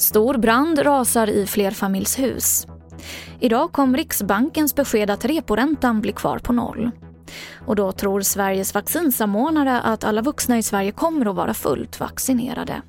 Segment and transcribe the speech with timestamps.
[0.00, 2.66] Stor brand rasar i flerfamiljshus.
[3.40, 6.90] Idag kom Riksbankens besked att reporäntan blir kvar på noll.
[7.66, 12.82] Och då tror Sveriges vaccinsamordnare att alla vuxna i Sverige kommer att vara fullt vaccinerade.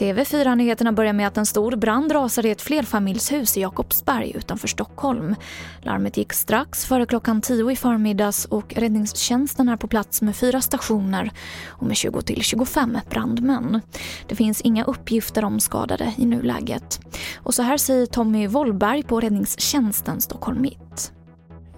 [0.00, 5.34] TV4-nyheterna börjar med att en stor brand rasade i ett flerfamiljshus i Jakobsberg utanför Stockholm.
[5.82, 10.60] Larmet gick strax före klockan 10 i förmiddags och räddningstjänsten är på plats med fyra
[10.60, 11.30] stationer
[11.68, 13.80] och med 20 till 25 brandmän.
[14.28, 17.00] Det finns inga uppgifter om skadade i nuläget.
[17.42, 21.12] Och så här säger Tommy Wollberg på räddningstjänsten Stockholm Mitt.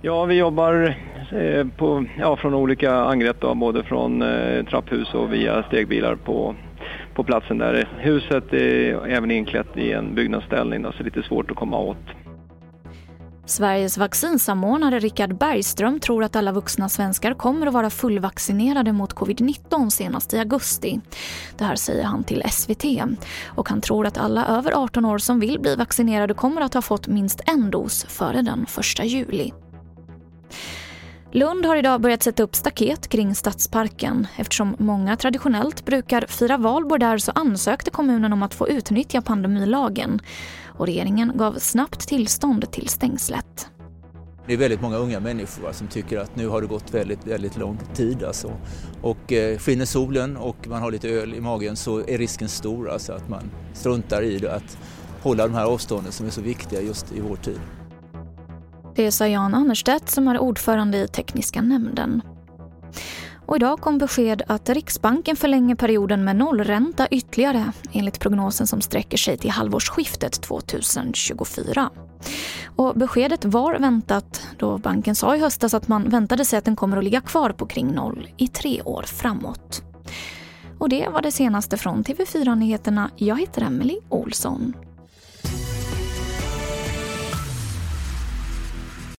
[0.03, 0.97] Ja, vi jobbar
[1.33, 6.55] eh, på, ja, från olika angrepp, då, både från eh, trapphus och via stegbilar på
[7.15, 7.89] på platsen där.
[7.99, 12.07] Huset är även inklätt i en byggnadsställning, så det är lite svårt att komma åt.
[13.47, 19.91] Sveriges vaccinsamordnare Richard Bergström tror att alla vuxna svenskar kommer att vara fullvaccinerade mot covid-19
[19.91, 21.01] senast i augusti.
[21.59, 22.85] Det här säger han till SVT.
[23.47, 26.83] Och han tror att alla över 18 år som vill bli vaccinerade kommer att ha
[26.83, 28.67] fått minst en dos före den
[28.99, 29.53] 1 juli.
[31.35, 34.27] Lund har idag börjat sätta upp staket kring Stadsparken.
[34.37, 40.21] Eftersom många traditionellt brukar fira valborg där så ansökte kommunen om att få utnyttja pandemilagen.
[40.67, 43.69] Och regeringen gav snabbt tillstånd till stängslet.
[44.47, 47.57] Det är väldigt många unga människor som tycker att nu har det gått väldigt, väldigt
[47.57, 48.25] lång tid.
[48.25, 48.53] Alltså.
[49.03, 52.91] Och eh, skiner solen och man har lite öl i magen så är risken stor
[52.91, 54.79] alltså, att man struntar i det, att
[55.23, 57.61] hålla de här avstånden som är så viktiga just i vår tid.
[58.95, 62.23] Det sa Jan Annerstedt som är ordförande i tekniska nämnden.
[63.47, 69.17] Och idag kom besked att Riksbanken förlänger perioden med nollränta ytterligare enligt prognosen som sträcker
[69.17, 71.91] sig till halvårsskiftet 2024.
[72.77, 76.77] Och beskedet var väntat då banken sa i höstas att man väntade sig att den
[76.77, 79.83] kommer att ligga kvar på kring noll i tre år framåt.
[80.79, 83.11] Och det var det senaste från TV4 Nyheterna.
[83.17, 84.75] Jag heter Emily Olsson.